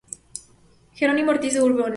[0.95, 1.89] Jerónimo Ortiz de Urbina